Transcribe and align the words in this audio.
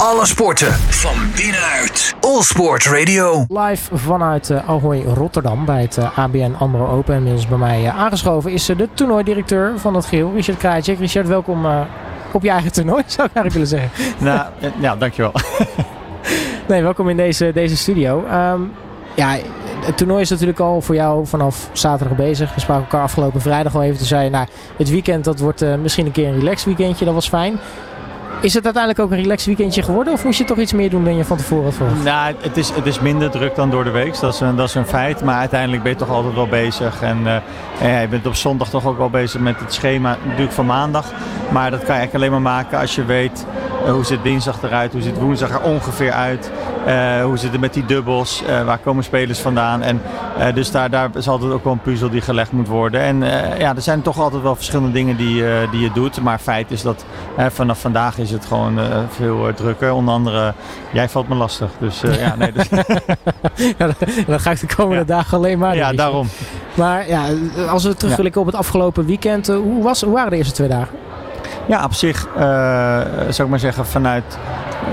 Alle 0.00 0.26
sporten 0.26 0.72
van 0.72 1.14
binnenuit. 1.36 2.14
All 2.20 2.42
Sport 2.42 2.86
Radio. 2.86 3.44
Live 3.48 3.96
vanuit 3.96 4.50
uh, 4.50 4.68
Ahoy 4.68 5.02
Rotterdam 5.02 5.64
bij 5.64 5.80
het 5.80 5.96
uh, 5.96 6.18
ABN 6.18 6.54
AMRO 6.58 6.88
Open. 6.88 7.14
Inmiddels 7.14 7.48
bij 7.48 7.58
mij 7.58 7.82
uh, 7.82 7.98
aangeschoven 7.98 8.52
is 8.52 8.66
de 8.66 8.88
toernooidirecteur 8.94 9.78
van 9.78 9.94
het 9.94 10.06
geheel, 10.06 10.32
Richard 10.34 10.58
Krajcek. 10.58 10.98
Richard, 10.98 11.28
welkom 11.28 11.66
op 12.32 12.42
je 12.42 12.50
eigen 12.50 12.72
toernooi, 12.72 13.02
zou 13.16 13.28
ik 13.28 13.36
eigenlijk 13.36 13.52
willen 13.52 13.90
zeggen. 13.90 14.14
Nou, 14.18 14.46
ja, 14.80 14.96
dankjewel. 14.96 15.32
nee, 16.68 16.82
welkom 16.82 17.08
in 17.08 17.16
deze, 17.16 17.50
deze 17.52 17.76
studio. 17.76 18.24
Um, 18.52 18.72
ja, 19.14 19.36
het 19.84 19.96
toernooi 19.96 20.20
is 20.20 20.30
natuurlijk 20.30 20.60
al 20.60 20.80
voor 20.80 20.94
jou 20.94 21.26
vanaf 21.26 21.68
zaterdag 21.72 22.16
bezig. 22.16 22.54
We 22.54 22.60
spraken 22.60 22.84
elkaar 22.84 23.02
afgelopen 23.02 23.40
vrijdag 23.40 23.74
al 23.74 23.82
even. 23.82 23.98
te 23.98 24.04
zei 24.04 24.30
nou, 24.30 24.46
het 24.76 24.90
weekend 24.90 25.24
dat 25.24 25.38
wordt 25.38 25.62
uh, 25.62 25.74
misschien 25.74 26.06
een 26.06 26.12
keer 26.12 26.28
een 26.28 26.38
relax 26.38 26.64
weekendje. 26.64 27.04
Dat 27.04 27.14
was 27.14 27.28
fijn. 27.28 27.58
Is 28.42 28.54
het 28.54 28.64
uiteindelijk 28.64 29.04
ook 29.04 29.10
een 29.10 29.22
relax 29.22 29.46
weekendje 29.46 29.82
geworden? 29.82 30.12
Of 30.12 30.24
moest 30.24 30.38
je 30.38 30.44
toch 30.44 30.58
iets 30.58 30.72
meer 30.72 30.90
doen 30.90 31.04
dan 31.04 31.16
je 31.16 31.24
van 31.24 31.36
tevoren 31.36 31.64
had 31.64 31.74
verwacht? 31.74 32.04
Nou, 32.04 32.34
het 32.40 32.56
is, 32.56 32.70
het 32.70 32.86
is 32.86 33.00
minder 33.00 33.30
druk 33.30 33.54
dan 33.54 33.70
door 33.70 33.84
de 33.84 33.90
week. 33.90 34.20
Dat 34.20 34.34
is, 34.34 34.40
een, 34.40 34.56
dat 34.56 34.68
is 34.68 34.74
een 34.74 34.86
feit. 34.86 35.22
Maar 35.22 35.38
uiteindelijk 35.38 35.82
ben 35.82 35.92
je 35.92 35.98
toch 35.98 36.10
altijd 36.10 36.34
wel 36.34 36.46
bezig. 36.46 37.02
En, 37.02 37.20
uh, 37.20 37.36
en 37.80 38.00
je 38.00 38.08
bent 38.08 38.26
op 38.26 38.34
zondag 38.34 38.68
toch 38.68 38.86
ook 38.86 38.98
wel 38.98 39.10
bezig 39.10 39.40
met 39.40 39.60
het 39.60 39.72
schema 39.72 40.16
natuurlijk 40.24 40.52
van 40.52 40.66
maandag. 40.66 41.12
Maar 41.50 41.70
dat 41.70 41.78
kan 41.84 41.94
je 41.94 42.00
eigenlijk 42.00 42.14
alleen 42.14 42.42
maar 42.42 42.52
maken 42.54 42.78
als 42.78 42.94
je 42.94 43.04
weet 43.04 43.46
uh, 43.84 43.92
hoe 43.92 44.04
ziet 44.04 44.22
dinsdag 44.22 44.62
eruit, 44.62 44.92
hoe 44.92 45.02
ziet 45.02 45.18
woensdag 45.18 45.50
er 45.50 45.60
ongeveer 45.60 46.12
uit. 46.12 46.50
Uh, 46.86 47.24
hoe 47.24 47.38
zit 47.38 47.52
het 47.52 47.60
met 47.60 47.74
die 47.74 47.84
dubbels? 47.84 48.42
Uh, 48.42 48.64
waar 48.64 48.78
komen 48.78 49.04
spelers 49.04 49.38
vandaan? 49.38 49.82
En, 49.82 50.02
dus 50.54 50.70
daar, 50.70 50.90
daar 50.90 51.10
is 51.14 51.28
altijd 51.28 51.52
ook 51.52 51.64
wel 51.64 51.72
een 51.72 51.80
puzzel 51.80 52.10
die 52.10 52.20
gelegd 52.20 52.52
moet 52.52 52.68
worden. 52.68 53.00
En 53.00 53.18
ja, 53.58 53.74
er 53.74 53.82
zijn 53.82 54.02
toch 54.02 54.18
altijd 54.18 54.42
wel 54.42 54.54
verschillende 54.54 54.92
dingen 54.92 55.16
die, 55.16 55.44
die 55.70 55.80
je 55.80 55.92
doet. 55.92 56.22
Maar 56.22 56.38
feit 56.38 56.70
is 56.70 56.82
dat 56.82 57.04
vanaf 57.36 57.80
vandaag 57.80 58.18
is 58.18 58.30
het 58.30 58.46
gewoon 58.46 58.78
veel 59.10 59.54
drukker. 59.54 59.92
Onder 59.92 60.14
andere, 60.14 60.54
jij 60.92 61.08
valt 61.08 61.28
me 61.28 61.34
lastig. 61.34 61.70
Dus 61.78 62.00
ja, 62.00 62.36
nee. 62.36 62.52
Dus 62.52 62.68
ja, 63.78 63.90
dan 64.26 64.40
ga 64.40 64.50
ik 64.50 64.60
de 64.60 64.74
komende 64.76 64.98
ja. 64.98 65.04
dagen 65.04 65.36
alleen 65.36 65.58
maar. 65.58 65.76
Ja, 65.76 65.92
daarom. 65.92 66.28
Maar 66.74 67.08
ja, 67.08 67.26
als 67.70 67.84
we 67.84 67.94
terugblikken 67.94 68.40
op 68.40 68.46
het 68.46 68.56
afgelopen 68.56 69.06
weekend. 69.06 69.46
hoe, 69.46 69.82
was, 69.82 70.02
hoe 70.02 70.12
waren 70.12 70.30
de 70.30 70.36
eerste 70.36 70.52
twee 70.54 70.68
dagen? 70.68 70.96
Ja, 71.66 71.84
op 71.84 71.92
zich 71.92 72.28
zou 73.28 73.42
ik 73.42 73.48
maar 73.48 73.58
zeggen 73.58 73.86
vanuit 73.86 74.38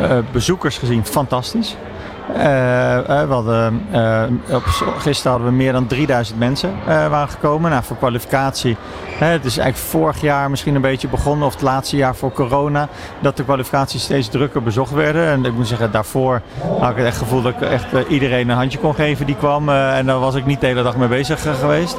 uh, 0.02 0.18
bezoekers 0.32 0.78
gezien 0.78 1.06
fantastisch. 1.06 1.76
Uh, 2.30 2.38
we 2.38 3.28
hadden, 3.30 3.88
op, 4.52 4.64
gisteren 4.98 5.32
hadden 5.32 5.50
we 5.50 5.56
meer 5.56 5.72
dan 5.72 5.88
3000 5.88 6.40
mensen 6.40 6.74
waren 6.86 7.30
gekomen. 7.30 7.72
Nou, 7.72 7.84
voor 7.84 7.98
kwalificatie. 7.98 8.78
Het 9.26 9.46
is 9.46 9.58
eigenlijk 9.58 9.90
vorig 9.90 10.22
jaar 10.22 10.50
misschien 10.50 10.76
een 10.76 10.82
beetje 10.82 11.08
begonnen, 11.08 11.48
of 11.48 11.54
het 11.54 11.62
laatste 11.62 11.96
jaar 11.96 12.16
voor 12.16 12.32
corona, 12.32 12.88
dat 13.20 13.38
de 13.38 13.44
kwalificaties 13.44 14.04
steeds 14.04 14.30
drukker 14.30 14.64
bezocht 14.64 14.92
werden. 14.92 15.28
En 15.28 15.46
ik 15.46 15.54
moet 15.54 15.68
zeggen, 15.68 15.92
daarvoor 15.92 16.42
had 16.80 16.90
ik 16.90 16.98
het 16.98 17.06
echt 17.06 17.18
gevoel 17.18 17.42
dat 17.42 17.54
ik 17.54 17.62
echt 17.62 17.86
iedereen 18.08 18.50
een 18.50 18.58
handje 18.58 18.80
kon 18.80 18.96
geven 18.96 19.26
die 19.26 19.36
kwam. 19.36 19.70
en 19.70 20.06
daar 20.06 20.20
was 20.20 20.36
ik 20.36 20.46
niet 20.46 20.62
de 20.62 20.68
hele 20.68 20.84
dag 20.84 20.98
mee 20.98 21.08
bezig 21.08 21.60
geweest. 21.60 21.98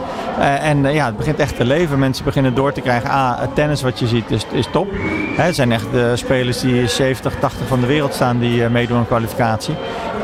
en 0.61 0.93
ja, 0.93 1.07
het 1.07 1.17
begint 1.17 1.39
echt 1.39 1.57
te 1.57 1.65
leven. 1.65 1.99
Mensen 1.99 2.25
beginnen 2.25 2.55
door 2.55 2.73
te 2.73 2.81
krijgen. 2.81 3.11
Ah, 3.11 3.41
het 3.41 3.55
tennis 3.55 3.83
wat 3.83 3.99
je 3.99 4.07
ziet 4.07 4.31
is, 4.31 4.47
is 4.53 4.67
top. 4.73 4.89
het 5.37 5.55
zijn 5.55 5.73
echt 5.73 5.87
de 5.93 6.17
spelers 6.17 6.61
die 6.61 6.87
70, 6.87 7.35
80 7.41 7.67
van 7.67 7.81
de 7.81 7.87
wereld 7.87 8.15
staan 8.15 8.39
die 8.39 8.69
meedoen 8.69 8.99
aan 8.99 9.07
kwalificatie. 9.07 9.75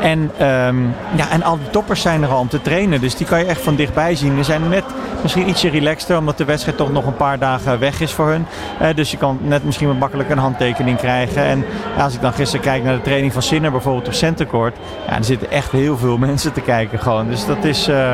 En, 0.01 0.19
um, 0.19 0.93
ja, 1.15 1.29
en 1.29 1.43
al 1.43 1.57
die 1.57 1.69
toppers 1.69 2.01
zijn 2.01 2.23
er 2.23 2.29
al 2.29 2.39
om 2.39 2.47
te 2.47 2.61
trainen. 2.61 3.01
Dus 3.01 3.15
die 3.15 3.27
kan 3.27 3.39
je 3.39 3.45
echt 3.45 3.61
van 3.61 3.75
dichtbij 3.75 4.15
zien. 4.15 4.37
Ze 4.37 4.43
zijn 4.43 4.69
net 4.69 4.83
misschien 5.21 5.49
ietsje 5.49 5.69
relaxter, 5.69 6.17
omdat 6.17 6.37
de 6.37 6.45
wedstrijd 6.45 6.77
toch 6.77 6.84
nog 6.91 7.05
een 7.05 7.15
paar 7.15 7.39
dagen 7.39 7.79
weg 7.79 8.01
is 8.01 8.11
voor 8.11 8.27
hun. 8.27 8.45
Uh, 8.81 8.87
dus 8.95 9.11
je 9.11 9.17
kan 9.17 9.39
net 9.41 9.63
misschien 9.63 9.87
wat 9.87 9.97
makkelijk 9.97 10.29
een 10.29 10.37
handtekening 10.37 10.97
krijgen. 10.97 11.43
En 11.43 11.65
als 11.97 12.13
ik 12.13 12.21
dan 12.21 12.33
gisteren 12.33 12.65
kijk 12.65 12.83
naar 12.83 12.95
de 12.95 13.01
training 13.01 13.33
van 13.33 13.41
Sinner 13.41 13.71
bijvoorbeeld 13.71 14.07
op 14.07 14.13
Centercourt. 14.13 14.75
Ja, 15.07 15.17
er 15.17 15.23
zitten 15.23 15.51
echt 15.51 15.71
heel 15.71 15.97
veel 15.97 16.17
mensen 16.27 16.53
te 16.53 16.61
kijken 16.61 16.99
gewoon. 16.99 17.27
Dus 17.27 17.45
dat 17.45 17.63
is 17.63 17.89
uh, 17.89 18.11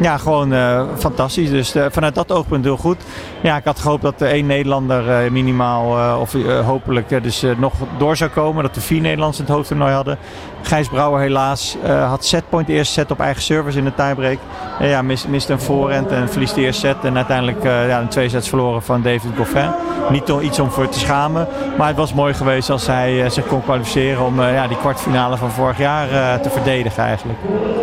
ja, 0.00 0.16
gewoon 0.16 0.52
uh, 0.52 0.82
fantastisch. 0.98 1.50
Dus 1.50 1.74
vanuit 1.90 2.14
dat 2.14 2.32
oogpunt 2.32 2.64
heel 2.64 2.76
goed. 2.76 2.96
Ja, 3.40 3.56
ik 3.56 3.64
had 3.64 3.78
gehoopt 3.78 4.02
dat 4.02 4.20
er 4.20 4.28
één 4.28 4.46
Nederlander 4.46 5.32
minimaal, 5.32 6.18
of 6.20 6.32
hopelijk 6.64 7.22
dus 7.22 7.44
nog 7.56 7.72
door 7.98 8.16
zou 8.16 8.30
komen. 8.30 8.62
Dat 8.62 8.74
we 8.74 8.80
vier 8.80 9.00
Nederlanders 9.00 9.38
het 9.38 9.48
hoofdtoernooi 9.48 9.92
hadden. 9.92 10.18
Gijs 10.62 10.88
Brouwer 10.88 11.20
helaas 11.20 11.76
had 12.08 12.24
setpoint 12.24 12.66
de 12.66 12.72
eerste 12.72 12.92
set 12.92 13.10
op 13.10 13.20
eigen 13.20 13.42
service 13.42 13.78
in 13.78 13.84
de 13.84 13.94
tiebreak. 13.94 14.38
Uh, 14.80 14.90
ja, 14.90 15.02
mist, 15.02 15.28
mist 15.28 15.48
een 15.48 15.60
voorhand 15.60 16.10
en 16.10 16.28
verliest 16.28 16.54
de 16.54 16.60
eerste 16.60 16.86
set. 16.86 16.96
En 17.02 17.16
uiteindelijk 17.16 17.62
ja, 17.62 18.00
een 18.00 18.08
twee 18.08 18.28
sets 18.28 18.48
verloren 18.48 18.82
van 18.82 19.02
David 19.02 19.30
Goffin. 19.36 19.70
Niet 20.10 20.32
iets 20.40 20.60
om 20.60 20.70
voor 20.70 20.88
te 20.88 20.98
schamen. 20.98 21.48
Maar 21.78 21.88
het 21.88 21.96
was 21.96 22.14
mooi 22.14 22.34
geweest 22.34 22.70
als 22.70 22.86
hij 22.86 23.30
zich 23.30 23.46
kon 23.46 23.62
kwalificeren 23.62 24.24
om 24.24 24.42
ja, 24.42 24.66
die 24.66 24.76
kwartfinale 24.76 25.36
van 25.36 25.50
vorig 25.50 25.78
jaar 25.78 26.40
te 26.40 26.50
verdedigen 26.50 27.02
eigenlijk. 27.02 27.38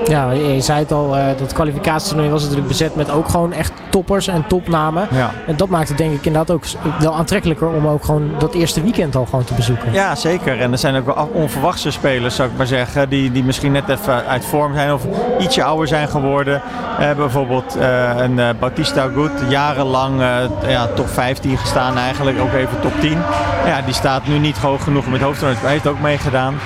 Ja, 0.05 0.31
je 0.31 0.61
zei 0.61 0.79
het 0.79 0.91
al, 0.91 1.15
dat 1.37 1.53
kwalificatietoernooi 2.01 2.29
was 2.29 2.41
natuurlijk 2.41 2.67
bezet 2.67 2.95
met 2.95 3.11
ook 3.11 3.29
gewoon 3.29 3.53
echt 3.53 3.71
toppers 3.89 4.27
en 4.27 4.47
topnamen. 4.47 5.07
Ja. 5.11 5.31
En 5.47 5.55
dat 5.55 5.69
maakt 5.69 5.89
het 5.89 5.97
denk 5.97 6.13
ik 6.13 6.25
inderdaad 6.25 6.55
ook 6.55 6.63
wel 6.99 7.15
aantrekkelijker 7.15 7.67
om 7.67 7.87
ook 7.87 8.03
gewoon 8.03 8.31
dat 8.37 8.53
eerste 8.53 8.81
weekend 8.81 9.15
al 9.15 9.25
gewoon 9.25 9.43
te 9.43 9.53
bezoeken. 9.53 9.93
Ja, 9.93 10.15
zeker. 10.15 10.59
En 10.59 10.71
er 10.71 10.77
zijn 10.77 10.95
ook 10.95 11.05
wel 11.05 11.29
onverwachte 11.33 11.91
spelers, 11.91 12.35
zou 12.35 12.49
ik 12.49 12.57
maar 12.57 12.67
zeggen, 12.67 13.09
die, 13.09 13.31
die 13.31 13.43
misschien 13.43 13.71
net 13.71 13.89
even 13.89 14.25
uit 14.25 14.45
vorm 14.45 14.73
zijn 14.73 14.93
of 14.93 15.05
ietsje 15.39 15.63
ouder 15.63 15.87
zijn 15.87 16.07
geworden. 16.07 16.61
Uh, 16.99 17.11
bijvoorbeeld 17.11 17.77
uh, 17.77 18.09
een 18.17 18.37
uh, 18.37 18.49
Bautista 18.59 19.01
Agut, 19.01 19.31
jarenlang 19.49 20.21
ja, 20.67 20.87
top 20.95 21.09
15 21.09 21.57
gestaan 21.57 21.97
eigenlijk, 21.97 22.39
ook 22.39 22.53
even 22.53 22.79
top 22.81 22.93
10. 22.99 23.17
Ja, 23.65 23.81
die 23.85 23.93
staat 23.93 24.27
nu 24.27 24.37
niet 24.37 24.57
hoog 24.57 24.83
genoeg 24.83 25.07
met 25.07 25.21
hoofdtoernooi, 25.21 25.59
hij 25.61 25.71
heeft 25.71 25.87
ook 25.87 25.99
meegedaan. 25.99 26.59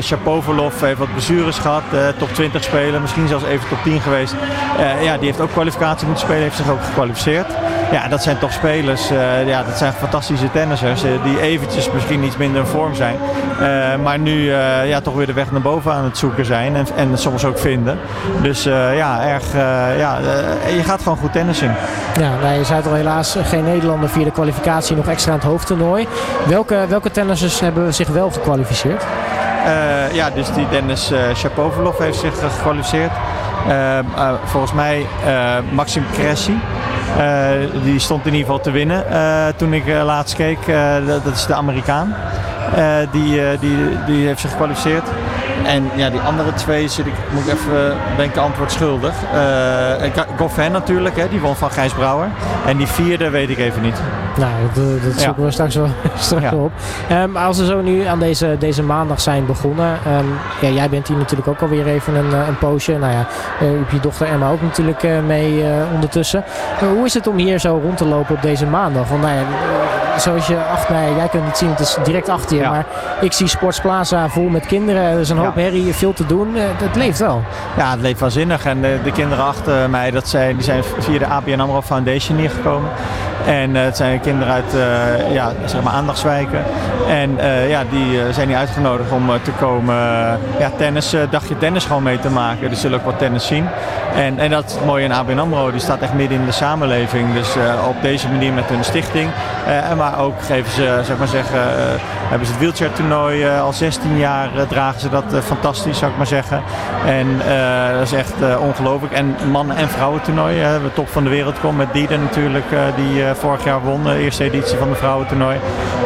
Shapovalov 0.00 0.80
heeft 0.80 0.98
wat 0.98 1.12
blessures 1.12 1.58
gehad, 1.58 1.82
top 2.18 2.34
20 2.34 2.64
spelen, 2.64 3.00
misschien 3.00 3.28
zelfs 3.28 3.44
even 3.44 3.68
top 3.68 3.78
10 3.82 4.00
geweest. 4.00 4.34
Ja, 5.02 5.16
die 5.16 5.26
heeft 5.26 5.40
ook 5.40 5.50
kwalificatie 5.50 6.06
moeten 6.06 6.24
spelen, 6.24 6.42
heeft 6.42 6.56
zich 6.56 6.70
ook 6.70 6.84
gekwalificeerd. 6.84 7.46
Ja, 7.92 8.08
dat 8.08 8.22
zijn 8.22 8.38
toch 8.38 8.52
spelers, 8.52 9.08
ja, 9.46 9.62
dat 9.62 9.78
zijn 9.78 9.92
fantastische 9.92 10.50
tennissers 10.50 11.02
die 11.22 11.40
eventjes 11.40 11.90
misschien 11.90 12.24
iets 12.24 12.36
minder 12.36 12.60
in 12.60 12.66
vorm 12.66 12.94
zijn. 12.94 13.16
maar 14.02 14.18
nu 14.18 14.52
ja, 14.84 15.00
toch 15.00 15.14
weer 15.14 15.26
de 15.26 15.32
weg 15.32 15.50
naar 15.50 15.60
boven 15.60 15.92
aan 15.92 16.04
het 16.04 16.18
zoeken 16.18 16.44
zijn 16.44 16.76
en, 16.76 16.86
en 16.96 17.18
soms 17.18 17.44
ook 17.44 17.58
vinden. 17.58 17.98
Dus 18.42 18.62
ja, 18.94 19.26
erg, 19.26 19.52
ja 19.98 20.18
je 20.76 20.82
gaat 20.82 21.02
gewoon 21.02 21.18
goed 21.18 21.32
tennissen. 21.32 21.74
Ja, 22.20 22.64
zei 22.64 22.76
het 22.76 22.86
al 22.86 22.94
helaas 22.94 23.36
geen 23.42 23.64
Nederlander 23.64 24.08
via 24.08 24.24
de 24.24 24.30
kwalificatie 24.30 24.96
nog 24.96 25.08
extra 25.08 25.32
aan 25.32 25.38
het 25.38 25.46
hoofdtoernooi. 25.46 26.06
Welke, 26.46 26.84
welke 26.88 27.10
tennissers 27.10 27.60
hebben 27.60 27.94
zich 27.94 28.08
wel 28.08 28.30
gekwalificeerd? 28.30 29.04
ja, 30.12 30.30
dus 30.30 30.52
die 30.52 30.68
Dennis 30.70 31.12
Shapovalov 31.34 31.98
heeft 31.98 32.18
zich 32.18 32.34
gekwalificeerd. 32.56 33.10
Volgens 34.44 34.72
mij 34.72 35.06
Maxim 35.72 36.04
Cressy. 36.12 36.52
Uh, 37.18 37.50
die 37.82 37.98
stond 37.98 38.26
in 38.26 38.32
ieder 38.32 38.46
geval 38.46 38.60
te 38.62 38.70
winnen 38.70 39.04
toen 39.56 39.72
ik 39.72 39.86
laatst 39.86 40.36
keek. 40.36 40.58
Dat, 41.06 41.24
dat, 41.24 41.34
is 41.34 41.46
de 41.46 41.54
Amerikaan. 41.54 42.14
die, 43.10 43.58
die, 43.60 44.04
die 44.06 44.26
heeft 44.26 44.40
zich 44.40 44.50
gekwalificeerd. 44.50 45.04
En 45.70 45.90
ja, 45.94 46.10
die 46.10 46.20
andere 46.20 46.52
twee 46.52 46.88
zit 46.88 47.06
ik, 47.06 47.12
moet 47.32 47.46
ik 47.46 47.52
even 47.52 47.96
denken, 48.16 48.42
antwoord 48.42 48.72
schuldig. 48.72 49.14
Uh, 49.34 50.22
Goffin 50.36 50.72
natuurlijk, 50.72 51.16
hè, 51.16 51.28
die 51.28 51.40
won 51.40 51.56
van 51.56 51.70
Gijs 51.70 51.92
Brouwer. 51.92 52.28
En 52.66 52.76
die 52.76 52.86
vierde 52.86 53.30
weet 53.30 53.50
ik 53.50 53.58
even 53.58 53.82
niet. 53.82 54.00
Nou, 54.36 54.52
dat, 54.74 55.02
dat 55.02 55.12
zoeken 55.20 55.42
ja. 55.42 55.44
we 55.44 55.50
straks 55.50 55.74
wel, 55.74 55.88
straks 56.18 56.50
ja. 56.50 56.54
op. 56.54 56.72
Um, 57.12 57.36
als 57.36 57.58
we 57.58 57.66
zo 57.66 57.80
nu 57.80 58.04
aan 58.04 58.18
deze, 58.18 58.56
deze 58.58 58.82
maandag 58.82 59.20
zijn 59.20 59.46
begonnen. 59.46 59.98
Um, 60.06 60.38
ja, 60.60 60.68
jij 60.68 60.88
bent 60.88 61.08
hier 61.08 61.16
natuurlijk 61.16 61.48
ook 61.48 61.60
alweer 61.60 61.86
even 61.86 62.14
een, 62.14 62.32
een 62.32 62.58
poosje. 62.58 62.98
Nou 62.98 63.12
ja, 63.12 63.26
uh, 63.62 63.78
heb 63.78 63.90
je 63.90 64.00
dochter 64.00 64.26
Emma 64.26 64.50
ook 64.50 64.62
natuurlijk 64.62 65.02
uh, 65.02 65.20
mee 65.26 65.64
ondertussen. 65.94 66.44
hoe 66.78 67.04
is 67.04 67.14
het 67.14 67.26
om 67.26 67.36
hier 67.36 67.58
zo 67.58 67.80
rond 67.82 67.96
te 67.96 68.04
lopen 68.04 68.34
op 68.34 68.42
deze 68.42 68.66
maandag? 68.66 69.08
Want 69.08 69.22
nou 69.22 69.34
ja, 69.34 69.42
zoals 70.16 70.46
je 70.46 70.56
achter 70.72 70.94
mij, 70.94 71.14
jij 71.14 71.28
kunt 71.28 71.46
het 71.46 71.58
zien, 71.58 71.70
het 71.70 71.80
is 71.80 71.96
direct 72.04 72.28
achter 72.28 72.56
je. 72.56 72.62
Ja. 72.62 72.70
Maar 72.70 72.86
ik 73.20 73.32
zie 73.32 73.46
Sports 73.46 73.80
Plaza 73.80 74.28
vol 74.28 74.48
met 74.48 74.66
kinderen. 74.66 75.02
Er 75.02 75.20
is 75.20 75.30
een 75.30 75.38
hoop 75.38 75.54
herrie, 75.54 75.94
veel 75.94 76.12
te 76.12 76.26
doen. 76.26 76.54
Het 76.54 76.96
leeft 76.96 77.18
wel. 77.18 77.42
Ja, 77.76 77.90
het 77.90 78.00
leeft 78.00 78.20
waanzinnig. 78.20 78.64
En 78.64 78.80
de, 78.80 78.98
de 79.04 79.12
kinderen 79.12 79.44
achter 79.44 79.90
mij, 79.90 80.10
dat 80.10 80.28
zijn, 80.28 80.54
die 80.54 80.64
zijn 80.64 80.84
via 80.98 81.18
de 81.18 81.26
ABN 81.26 81.60
AMRO 81.60 81.82
Foundation 81.82 82.38
hier 82.38 82.50
gekomen. 82.50 82.90
En 83.46 83.70
uh, 83.70 83.82
het 83.82 83.96
zijn 83.96 84.20
kinderen 84.20 84.54
uit 84.54 84.74
uh, 84.74 85.32
ja, 85.32 85.52
zeg 85.64 85.82
maar 85.82 85.92
aandachtswijken. 85.92 86.64
En 87.08 87.30
uh, 87.30 87.70
ja, 87.70 87.82
die 87.90 88.32
zijn 88.32 88.48
hier 88.48 88.56
uitgenodigd 88.56 89.12
om 89.12 89.30
te 89.42 89.50
komen 89.50 89.94
ja, 90.58 90.70
tennis, 90.76 91.14
dagje 91.30 91.58
tennis 91.58 91.84
gewoon 91.84 92.02
mee 92.02 92.18
te 92.18 92.30
maken. 92.30 92.70
Dus 92.70 92.80
zullen 92.80 92.98
ook 92.98 93.04
wat 93.04 93.18
tennis 93.18 93.46
zien. 93.46 93.66
En, 94.14 94.38
en 94.38 94.50
dat 94.50 94.64
is 94.66 94.72
het 94.72 94.84
mooie 94.84 95.04
in 95.04 95.12
ABN 95.12 95.38
AMRO. 95.38 95.70
Die 95.70 95.80
staat 95.80 96.00
echt 96.00 96.14
midden 96.14 96.38
in 96.38 96.46
de 96.46 96.52
samenleving. 96.52 97.32
Dus 97.32 97.54
op 97.88 98.02
deze 98.02 98.28
manier 98.28 98.52
met 98.52 98.64
hun 98.64 98.84
stichting. 98.84 99.30
Maar 100.00 100.18
ook 100.18 100.42
geven 100.42 100.72
ze 100.72 101.00
zeg 101.04 101.18
maar 101.18 101.28
zeggen, 101.28 101.60
hebben 102.28 102.46
ze 102.46 102.52
het 102.52 102.60
wheelchair 102.60 102.92
toernooi 102.92 103.48
al 103.48 103.72
16 103.72 104.18
jaar 104.18 104.48
dragen 104.68 105.00
ze 105.00 105.08
dat 105.08 105.24
fantastisch, 105.44 105.98
zou 105.98 106.10
ik 106.10 106.16
maar 106.16 106.26
zeggen. 106.26 106.62
En 107.06 107.26
dat 107.98 108.02
is 108.02 108.12
echt 108.12 108.34
ongelooflijk. 108.60 109.12
En 109.12 109.34
mannen- 109.50 109.76
en 109.76 109.88
vrouwen 109.88 110.22
toernooi. 110.22 110.60
we 110.60 110.92
top 110.94 111.08
van 111.08 111.24
de 111.24 111.30
wereld 111.30 111.60
komen 111.60 111.76
met 111.76 111.92
Dieder 111.92 112.18
natuurlijk, 112.18 112.64
die 112.96 113.24
vorig 113.34 113.64
jaar 113.64 113.80
won, 113.80 114.02
de 114.02 114.18
eerste 114.18 114.44
editie 114.44 114.78
van 114.78 114.88
de 114.88 114.94
vrouwentoernooi. 114.94 115.56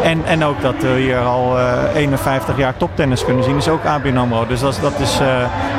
En, 0.02 0.24
en 0.24 0.44
ook 0.44 0.60
dat 0.62 0.74
we 0.78 0.88
hier 0.88 1.18
al 1.18 1.58
51 1.94 2.56
jaar 2.56 2.76
toptennis 2.76 3.24
kunnen 3.24 3.44
zien, 3.44 3.56
is 3.56 3.68
ook 3.68 3.84
ABN 3.84 4.16
AMRO. 4.16 4.46
Dus 4.46 4.60
dat, 4.60 4.78
dat 4.80 4.98
is 4.98 5.18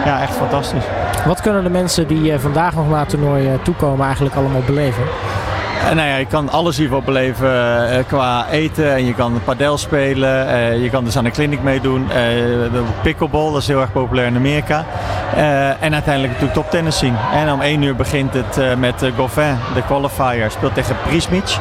ja, 0.06 0.22
echt 0.22 0.36
fantastisch. 0.36 0.86
Wat 1.26 1.42
kunnen 1.42 1.64
de 1.64 1.70
mensen 1.70 2.08
die 2.08 2.40
vandaag 2.40 2.76
nog 2.76 2.90
naar 2.90 3.00
het 3.00 3.10
toernooi 3.10 3.60
toekomen 3.64 4.06
eigenlijk 4.06 4.36
allemaal 4.36 4.62
beleven? 4.66 5.04
Nou 5.84 6.08
ja, 6.08 6.16
je 6.16 6.26
kan 6.26 6.50
alles 6.50 6.78
hiervoor 6.78 7.04
beleven 7.04 7.50
uh, 7.50 8.06
qua 8.08 8.50
eten. 8.50 8.94
En 8.94 9.06
je 9.06 9.14
kan 9.14 9.42
padel 9.44 9.78
spelen. 9.78 10.82
Je 10.82 10.90
kan 10.90 11.04
dus 11.04 11.18
aan 11.18 11.26
een 11.26 11.32
clinic 11.32 11.64
meedoen. 11.64 12.08
De 12.08 12.84
pickleball, 13.02 13.52
dat 13.52 13.62
is 13.62 13.68
heel 13.68 13.82
erg 13.82 13.92
populair 13.92 14.28
in 14.28 14.36
Amerika. 14.36 14.86
en 15.80 15.94
uiteindelijk 15.94 16.34
natuurlijk 16.34 16.54
toptennis 16.54 16.98
zien. 16.98 17.16
En 17.34 17.52
om 17.52 17.62
1 17.62 17.82
uur 17.82 17.96
begint 17.96 18.34
het 18.34 18.80
met 18.80 19.12
Goffin, 19.18 19.58
de 19.74 19.84
qualifier. 19.86 20.52
Speelt 20.52 20.74
tegen 20.74 20.96
Prismic. 21.08 21.58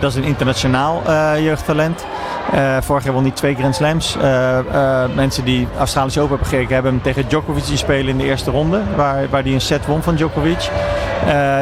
dat 0.00 0.10
is 0.10 0.14
een 0.14 0.24
internationaal 0.24 1.02
jeugdtalent. 1.40 2.04
Uh, 2.54 2.76
vorig 2.80 3.04
jaar 3.04 3.12
won 3.12 3.22
hij 3.22 3.32
twee 3.32 3.54
Grand 3.54 3.74
Slams. 3.74 4.16
Uh, 4.16 4.58
uh, 4.72 5.04
mensen 5.14 5.44
die 5.44 5.68
Australische 5.78 6.20
Open 6.20 6.30
hebben 6.30 6.48
gekeken 6.48 6.74
hebben 6.74 6.92
hem 6.92 7.02
tegen 7.02 7.28
Djokovic 7.28 7.76
spelen 7.76 8.08
in 8.08 8.18
de 8.18 8.24
eerste 8.24 8.50
ronde. 8.50 8.80
Waar, 8.96 9.28
waar 9.30 9.42
hij 9.42 9.52
een 9.52 9.60
set 9.60 9.86
won 9.86 10.02
van 10.02 10.14
Djokovic. 10.14 10.70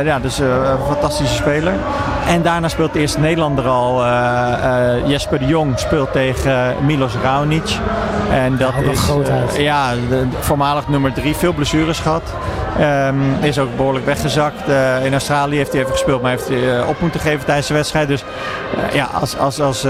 ja, 0.05 0.19
dus 0.19 0.39
een 0.39 0.79
fantastische 0.87 1.35
speler. 1.35 1.75
En 2.31 2.43
daarna 2.43 2.69
speelt 2.69 2.93
de 2.93 2.99
eerste 2.99 3.21
Nederlander 3.21 3.67
al. 3.67 4.05
Jesper 5.05 5.39
de 5.39 5.47
Jong 5.47 5.79
speelt 5.79 6.13
tegen 6.13 6.75
Milos 6.85 7.15
Raonic. 7.23 7.79
En 8.31 8.57
dat 8.57 8.73
ja, 8.85 8.91
is 8.91 9.57
ja, 9.57 9.93
de, 10.09 10.27
voormalig 10.41 10.89
nummer 10.89 11.13
drie. 11.13 11.35
Veel 11.35 11.53
blessures 11.53 11.99
gehad. 11.99 12.23
Um, 12.81 13.37
is 13.41 13.59
ook 13.59 13.77
behoorlijk 13.77 14.05
weggezakt. 14.05 14.69
Uh, 14.69 15.05
in 15.05 15.13
Australië 15.13 15.57
heeft 15.57 15.73
hij 15.73 15.81
even 15.81 15.93
gespeeld, 15.93 16.23
maar 16.23 16.31
heeft 16.31 16.49
hij 16.49 16.79
uh, 16.79 16.89
op 16.89 17.01
moeten 17.01 17.21
geven 17.21 17.45
tijdens 17.45 17.67
de 17.67 17.75
wedstrijd. 17.75 18.09
Dus 18.09 18.25
uh, 18.77 18.95
ja, 18.95 19.09
als, 19.21 19.39
als, 19.39 19.61
als, 19.61 19.87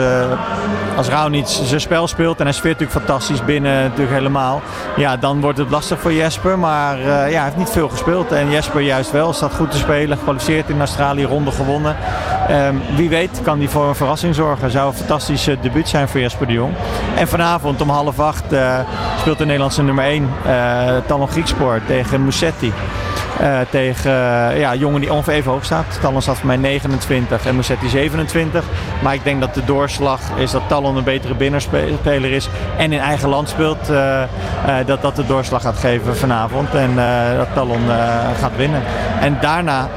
als 0.97 1.09
Raonic 1.09 1.47
zijn 1.47 1.81
spel 1.81 2.09
speelt 2.09 2.39
en 2.39 2.45
hij 2.45 2.55
speelt 2.55 2.79
natuurlijk 2.79 3.07
fantastisch 3.07 3.45
binnen 3.45 3.83
natuurlijk 3.83 4.13
helemaal. 4.13 4.61
Ja, 4.97 5.17
dan 5.17 5.41
wordt 5.41 5.59
het 5.59 5.71
lastig 5.71 6.01
voor 6.01 6.13
Jesper. 6.13 6.59
Maar 6.59 6.99
ja, 6.99 7.05
hij 7.15 7.43
heeft 7.43 7.57
niet 7.57 7.71
veel 7.71 7.89
gespeeld. 7.89 8.33
En 8.33 8.51
Jesper 8.51 8.81
juist 8.81 9.11
wel, 9.11 9.33
staat 9.33 9.55
goed 9.55 9.71
te 9.71 9.79
spelen. 9.79 10.17
Gekwalificeerd 10.17 10.69
in 10.69 10.79
Australië, 10.79 11.25
ronde 11.25 11.51
gewonnen. 11.51 11.97
Um, 12.51 12.83
wie 12.97 13.09
weet 13.09 13.41
kan 13.43 13.59
hij 13.59 13.69
voor 13.69 13.89
een 13.89 13.95
verrassing 13.95 14.35
zorgen. 14.35 14.71
Zou 14.71 14.89
een 14.89 14.95
fantastisch 14.95 15.45
debuut 15.45 15.89
zijn 15.89 16.09
voor 16.09 16.21
Jesper 16.21 16.47
de 16.47 16.53
Jong. 16.53 16.75
En 17.17 17.29
vanavond 17.29 17.81
om 17.81 17.89
half 17.89 18.21
acht 18.21 18.45
speelt 19.19 19.39
de 19.39 19.45
Nederlandse 19.45 19.83
nummer 19.83 20.05
1, 20.05 20.29
Talon 21.07 21.29
Griekspoor, 21.29 21.81
tegen 21.87 22.25
Musetti. 22.25 22.73
Uh, 23.41 23.59
tegen 23.71 24.11
uh, 24.11 24.61
ja, 24.61 24.75
jongen 24.75 25.01
die 25.01 25.13
ongeveer 25.13 25.35
even 25.35 25.51
hoog 25.51 25.65
staat. 25.65 25.99
Talon 26.01 26.23
staat 26.23 26.37
voor 26.37 26.47
mij 26.47 26.57
29 26.57 27.47
en 27.47 27.57
Musetti 27.57 27.89
27. 27.89 28.65
Maar 29.03 29.15
ik 29.15 29.25
denk 29.25 29.41
dat 29.41 29.55
de 29.55 29.65
doorslag 29.65 30.21
is 30.37 30.51
dat 30.51 30.63
Talon 30.69 30.97
een 30.97 31.05
betere 31.05 31.35
binnenspeler 31.35 32.33
is. 32.33 32.49
En 32.77 32.93
in 32.93 32.99
eigen 32.99 33.29
land 33.29 33.49
speelt. 33.49 33.91
Uh, 33.91 34.23
dat 34.87 35.03
dat 35.03 35.17
de 35.17 35.27
doorslag 35.27 35.63
gaat 35.63 35.79
geven 35.79 36.17
vanavond. 36.17 36.75
En 36.75 36.95
dat 37.37 37.49
Talon 37.55 37.81
gaat 38.41 38.57
winnen. 38.57 38.83
En 39.21 39.39
daarna, 39.41 39.89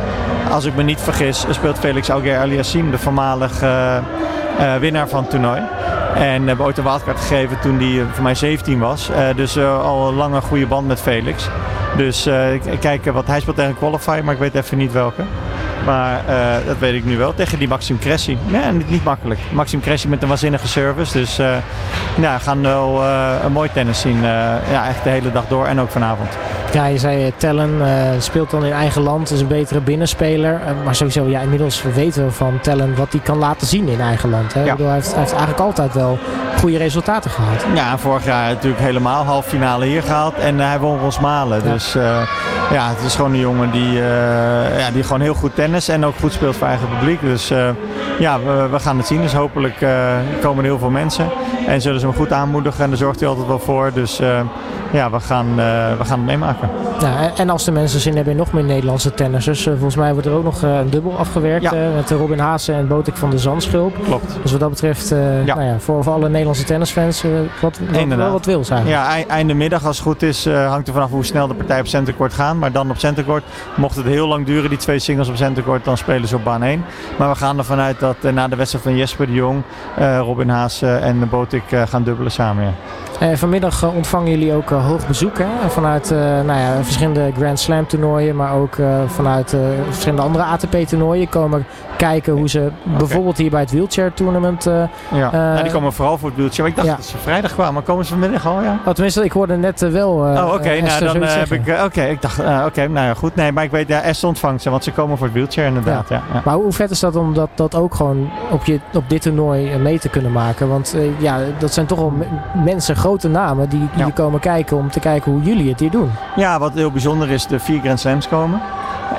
als 0.54 0.66
ik 0.66 0.76
me 0.76 0.84
niet 0.84 1.02
vergis, 1.02 1.46
speelt 1.50 1.80
Felix 1.80 2.10
Auger 2.10 2.38
Aliassim, 2.38 2.92
de 2.92 2.98
voormalige 2.98 4.02
winnaar 4.80 5.08
van 5.10 5.22
het 5.22 5.30
toernooi. 5.30 5.62
En 6.16 6.48
hebben 6.48 6.66
ooit 6.66 6.78
een 6.78 6.84
wildcard 6.84 7.20
gegeven 7.20 7.60
toen 7.60 7.80
hij 7.80 8.06
voor 8.12 8.24
mij 8.24 8.36
17 8.36 8.80
was. 8.80 9.10
dus 9.36 9.58
al 9.58 10.08
een 10.08 10.16
lange 10.16 10.42
goede 10.42 10.68
band 10.68 10.88
met 10.88 11.02
Felix. 11.02 11.50
Dus 11.98 12.30
kijken 12.80 13.14
wat 13.14 13.28
hij 13.28 13.40
speelt 13.40 13.56
tegen 13.56 13.72
een 13.72 13.78
qualifier, 13.78 14.24
maar 14.24 14.34
ik 14.34 14.40
weet 14.40 14.56
even 14.56 14.78
niet 14.78 14.92
welke. 14.92 15.22
Maar 15.86 16.22
dat 16.66 16.78
weet 16.78 16.94
ik 16.94 17.06
nu 17.06 17.18
wel. 17.18 17.34
Tegen 17.34 17.60
die 17.60 17.68
Maxim 17.68 18.00
Cressy. 18.00 18.38
Ja, 18.46 18.72
niet, 18.72 18.90
niet 18.90 19.04
makkelijk. 19.04 19.40
Maxim 19.52 19.82
Cressy 19.82 20.08
met 20.08 20.22
een 20.22 20.28
waanzinnige 20.28 20.68
service. 20.68 21.18
Dus 21.18 21.40
uh, 21.40 21.56
ja, 22.16 22.38
gaan 22.38 22.62
wel 22.62 23.04
een 23.44 23.52
mooi 23.52 23.70
tennis 23.74 24.02
zien. 24.02 24.22
ja, 24.72 24.88
echt 24.88 25.04
de 25.04 25.10
hele 25.10 25.32
dag 25.32 25.48
door 25.48 25.66
en 25.66 25.80
ook 25.80 25.90
vanavond. 25.90 26.38
Ja, 26.74 26.86
je 26.86 26.98
zei 26.98 27.34
Tellen 27.38 27.82
speelt 28.22 28.50
dan 28.50 28.66
in 28.66 28.72
eigen 28.72 29.02
land, 29.02 29.32
is 29.32 29.42
een 29.42 29.48
betere 29.48 29.80
binnenspeler. 29.80 30.62
maar 30.84 30.96
sowieso, 30.96 31.26
ja, 31.26 31.40
inmiddels 31.40 31.82
weten 31.82 32.26
we 32.26 32.32
van 32.32 32.60
Tellen 32.62 32.96
wat 32.96 33.12
hij 33.12 33.22
kan 33.22 33.38
laten 33.38 33.68
zien 33.68 33.88
in 33.88 34.00
eigen 34.00 34.30
land. 34.30 34.54
Hè? 34.54 34.64
Ja. 34.64 34.72
Bedoel, 34.72 34.86
hij, 34.86 34.96
heeft, 34.96 35.10
hij 35.10 35.20
heeft 35.20 35.32
eigenlijk 35.32 35.62
altijd 35.62 35.94
wel 35.94 36.18
goede 36.60 36.78
resultaten 36.78 37.32
gehad. 37.32 37.66
Ja, 37.74 37.98
vorig 37.98 38.26
jaar 38.26 38.50
natuurlijk 38.50 38.82
helemaal 38.82 39.24
half 39.24 39.46
finale 39.46 39.86
hier 39.86 40.04
gehaald. 40.04 40.36
En 40.38 40.60
hij 40.60 40.80
won 40.80 41.00
Rosmalen. 41.00 41.62
Ja. 41.64 41.72
Dus 41.72 41.94
ja, 42.72 42.90
het 42.90 43.06
is 43.06 43.16
gewoon 43.16 43.34
een 43.34 43.40
jongen 43.40 43.72
die, 43.72 43.92
ja, 44.78 44.92
die 44.94 45.04
gewoon 45.04 45.22
heel 45.22 45.34
goed 45.34 45.56
tennis 45.56 45.88
en 45.88 46.06
ook 46.06 46.16
goed 46.20 46.34
speelt 46.34 46.56
voor 46.56 46.68
eigen 46.68 46.88
publiek. 46.90 47.22
Dus 47.22 47.48
ja, 48.20 48.40
we, 48.40 48.68
we, 48.72 48.80
gaan 48.80 48.98
het 48.98 49.08
zien. 49.08 49.22
Dus 49.22 49.34
hopelijk 49.34 49.86
komen 50.42 50.58
er 50.58 50.70
heel 50.70 50.80
veel 50.80 50.90
mensen. 50.90 51.30
En 51.68 51.82
zullen 51.82 52.00
ze 52.00 52.06
hem 52.06 52.16
goed 52.16 52.32
aanmoedigen. 52.32 52.84
En 52.84 52.90
daar 52.90 52.98
zorgt 52.98 53.20
hij 53.20 53.30
altijd 53.30 53.48
wel 53.48 53.60
voor. 53.60 53.92
Dus 53.94 54.22
uh, 54.22 54.40
ja, 54.92 55.10
we 55.10 55.20
gaan, 55.20 55.56
we 55.98 56.04
gaan 56.04 56.18
het 56.18 56.26
meemaken. 56.26 56.70
Ja, 57.00 57.32
en 57.36 57.50
als 57.50 57.66
de 57.66 57.72
mensen 57.72 58.00
zin 58.00 58.16
hebben 58.16 58.34
in 58.34 58.40
nog 58.40 58.54
meer 58.54 58.64
Nederlandse 58.64 59.14
tennissers. 59.14 59.64
volgens 59.64 59.96
mij 59.96 60.12
wordt 60.12 60.28
er 60.28 60.34
ook 60.34 60.44
nog 60.44 60.62
een 60.62 60.90
dubbel 60.90 61.18
afgewerkt. 61.18 61.64
Ja. 61.64 61.74
met 61.96 62.10
Robin 62.10 62.40
Haase 62.40 62.74
en 62.74 62.88
Botik 62.88 63.18
van 63.18 63.30
de 63.30 63.38
Zandschulp. 63.38 64.04
Klopt. 64.04 64.38
Dus 64.42 64.52
wat 64.52 64.60
dat 64.60 64.70
betreft, 64.70 65.10
ja. 65.10 65.56
Nou 65.56 65.64
ja, 65.64 65.80
voor, 65.80 66.04
voor 66.04 66.14
alle 66.14 66.30
Nederlandse 66.30 66.64
tennisfans, 66.64 67.24
wat, 67.62 67.80
wat, 67.92 68.06
wel 68.08 68.32
wat 68.32 68.46
wil 68.46 68.64
zijn. 68.64 68.88
Ja, 68.88 69.26
einde 69.28 69.54
middag 69.54 69.86
als 69.86 69.98
het 69.98 70.06
goed 70.06 70.22
is, 70.22 70.46
hangt 70.46 70.88
er 70.88 70.94
vanaf 70.94 71.10
hoe 71.10 71.26
snel 71.26 71.48
de 71.48 71.54
partij 71.54 71.80
op 71.80 71.88
centercourt 71.88 72.34
gaan. 72.34 72.60
Maar 72.60 72.72
dan 72.72 72.90
op 72.90 72.98
centercourt 72.98 73.44
mocht 73.76 73.96
het 73.96 74.06
heel 74.06 74.28
lang 74.28 74.46
duren, 74.46 74.70
die 74.70 74.80
twee 74.80 75.00
singles 75.00 75.30
op 75.30 75.36
centercourt, 75.36 75.86
dan 75.86 75.98
spelen 75.98 76.28
ze 76.28 76.36
op 76.36 76.44
baan 76.44 76.64
1. 76.64 76.86
Maar 77.18 77.30
we 77.30 77.36
gaan 77.36 77.58
ervan 77.58 77.80
uit 77.80 78.00
dat 78.00 78.22
na 78.22 78.48
de 78.48 78.56
wedstrijd 78.56 78.86
van 78.86 78.98
Jesper 78.98 79.26
de 79.26 79.34
Jong, 79.34 79.62
Robin 80.20 80.50
Haas 80.50 80.84
uh, 80.84 81.06
en 81.06 81.30
Botik 81.30 81.53
gaan 81.68 82.04
dubbelen 82.04 82.32
samen. 82.32 82.74
Ja. 83.20 83.38
vanmiddag 83.38 83.92
ontvangen 83.94 84.30
jullie 84.30 84.54
ook 84.54 84.70
hoog 84.70 85.08
bezoek 85.08 85.38
hè? 85.38 85.70
vanuit 85.70 86.10
nou 86.46 86.60
ja, 86.60 86.84
verschillende 86.84 87.32
Grand 87.38 87.60
Slam 87.60 87.88
toernooien, 87.88 88.36
maar 88.36 88.54
ook 88.54 88.78
vanuit 89.08 89.56
verschillende 89.90 90.22
andere 90.22 90.44
ATP 90.44 90.76
toernooien 90.76 91.30
komen 91.30 91.66
kijken 91.98 92.34
hoe 92.34 92.50
ze 92.50 92.72
okay. 92.86 92.98
bijvoorbeeld 92.98 93.38
hier 93.38 93.50
bij 93.50 93.60
het 93.60 93.72
wheelchair 93.72 94.14
tournament. 94.14 94.64
ja. 94.64 94.90
ja, 95.32 95.62
die 95.62 95.72
komen 95.72 95.94
vooral 95.94 96.18
voor 96.18 96.30
het 96.30 96.38
wheelchair. 96.38 96.62
Maar 96.62 96.70
ik 96.70 96.76
dacht 96.76 96.88
ja. 96.88 96.96
dat 96.96 97.06
ze 97.06 97.18
vrijdag 97.18 97.54
kwamen, 97.54 97.74
maar 97.74 97.84
komen 97.84 98.06
ze 98.06 98.12
vanmiddag 98.12 98.48
al? 98.48 98.62
Ja? 98.62 98.80
Oh, 98.86 98.94
tenminste, 98.94 99.24
ik 99.24 99.32
hoorde 99.32 99.58
net 99.58 99.80
wel. 99.80 100.12
oh, 100.12 100.46
oké. 100.46 100.54
Okay. 100.54 100.80
nou, 100.80 101.04
dan 101.04 101.22
heb 101.22 101.52
ik. 101.52 101.62
Oké, 101.86 102.04
ik 102.04 102.22
dacht. 102.22 102.40
oké, 102.40 102.88
nou 102.88 103.08
ja, 103.08 103.14
goed. 103.14 103.36
Nee, 103.36 103.52
maar 103.52 103.64
ik 103.64 103.72
weet, 103.72 103.88
ja, 103.88 104.02
Esther 104.02 104.28
ontvangt 104.28 104.62
ze, 104.62 104.70
want 104.70 104.84
ze 104.84 104.92
komen 104.92 105.18
voor 105.18 105.28
het 105.28 105.36
wheelchair 105.36 105.68
inderdaad. 105.68 106.10
Ja. 106.10 106.22
Ja, 106.34 106.42
Maar 106.46 106.56
hoe 106.56 106.72
vet 106.72 106.92
is 106.92 107.00
dat 107.00 107.16
om 107.16 107.34
dat, 107.34 107.50
dat 107.56 107.76
ook 107.76 107.96
gewoon 107.96 108.30
op, 108.52 108.66
je, 108.66 108.80
op 108.94 109.10
dit 109.10 109.22
toernooi 109.22 109.78
mee 109.78 110.00
te 110.00 110.10
kunnen 110.10 110.32
maken? 110.32 110.70
Want 110.70 110.96
uh, 110.96 111.20
ja, 111.20 111.38
dat 111.60 111.74
zijn 111.74 111.86
toch 111.86 112.00
wel 112.00 112.14
mensen, 112.64 112.96
grote 112.96 113.28
namen, 113.28 113.70
die, 113.70 113.90
die 113.96 114.14
komen 114.14 114.40
kijken 114.40 114.78
om 114.78 114.90
te 114.90 115.00
kijken 115.00 115.32
hoe 115.32 115.42
jullie 115.42 115.70
het 115.70 115.80
hier 115.80 115.92
doen. 115.92 116.12
Ja, 116.36 116.60
wat 116.60 116.74
heel 116.74 116.92
bijzonder 116.92 117.30
is, 117.30 117.48
de 117.48 117.60
vier 117.60 117.80
Grand 117.80 118.00
Slams 118.00 118.28
komen. 118.28 118.62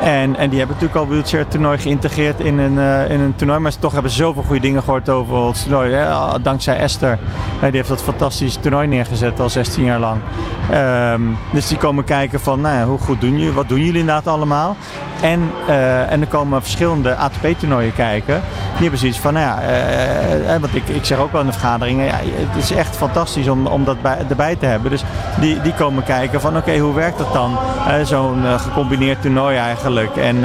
En, 0.01 0.37
en 0.37 0.49
die 0.51 0.59
hebben 0.59 0.77
natuurlijk 0.77 0.95
al 0.95 1.09
wheelchair 1.09 1.49
toernooi 1.49 1.79
geïntegreerd 1.79 2.41
in 2.41 2.59
een, 2.59 2.75
uh, 2.75 3.11
in 3.11 3.21
een 3.21 3.35
toernooi. 3.37 3.59
Maar 3.59 3.73
ze 3.73 3.79
toch 3.79 3.93
hebben 3.93 4.11
zoveel 4.11 4.43
goede 4.43 4.61
dingen 4.61 4.83
gehoord 4.83 5.09
over 5.09 5.47
het 5.47 5.63
toernooi. 5.63 5.93
Hè? 5.93 6.41
Dankzij 6.43 6.79
Esther. 6.79 7.19
die 7.61 7.71
heeft 7.71 7.89
dat 7.89 8.03
fantastische 8.03 8.61
toernooi 8.61 8.87
neergezet 8.87 9.41
al 9.41 9.51
16 9.51 9.85
jaar 9.85 9.99
lang. 9.99 10.21
Um, 10.73 11.37
dus 11.53 11.69
die 11.69 11.79
komen 11.79 12.05
kijken 12.05 12.41
van 12.41 12.61
nou 12.61 12.77
ja, 12.77 12.85
hoe 12.85 12.99
goed 12.99 13.21
doen 13.21 13.39
jullie, 13.39 13.53
wat 13.53 13.69
doen 13.69 13.79
jullie 13.79 14.01
inderdaad 14.01 14.27
allemaal. 14.27 14.77
En, 15.21 15.51
uh, 15.69 16.13
en 16.13 16.21
er 16.21 16.27
komen 16.27 16.63
verschillende 16.63 17.15
ATP-toernooien 17.15 17.95
kijken. 17.95 18.43
Die 18.73 18.83
hebben 18.83 18.99
zoiets 18.99 19.19
van, 19.19 19.33
nou 19.33 19.47
ja, 19.47 19.63
uh, 20.55 20.61
want 20.61 20.75
ik, 20.75 20.89
ik 20.89 21.05
zeg 21.05 21.19
ook 21.19 21.33
wel 21.33 21.41
in 21.41 21.47
de 21.47 21.53
vergaderingen, 21.53 22.05
ja, 22.05 22.17
het 22.23 22.63
is 22.63 22.71
echt 22.71 22.97
fantastisch 22.97 23.49
om, 23.49 23.67
om 23.67 23.85
dat 23.85 24.03
bij, 24.03 24.19
erbij 24.29 24.57
te 24.57 24.67
hebben. 24.67 24.91
Dus 24.91 25.05
die, 25.41 25.61
die 25.61 25.73
komen 25.75 26.05
kijken 26.05 26.41
van, 26.41 26.57
oké, 26.57 26.79
hoe 26.79 26.95
werkt 26.95 27.19
dat 27.19 27.33
dan? 27.33 27.59
Zo'n 28.03 28.43
gecombineerd 28.59 29.23
toernooi 29.23 29.57
eigenlijk. 29.57 29.84
En 29.87 30.45